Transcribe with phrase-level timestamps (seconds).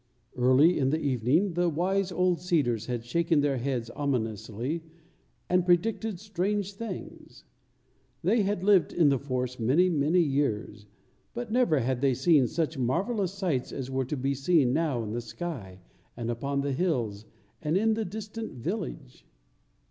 [0.35, 4.81] Early in the evening the wise old cedars had shaken their heads ominously
[5.47, 7.43] and predicted strange things.
[8.23, 10.87] They had lived in the forest many, many years;
[11.35, 15.11] but never had they seen such marvellous sights as were to be seen now in
[15.11, 15.79] the sky,
[16.17, 17.25] and upon the hills,
[17.61, 19.23] and in the distant village.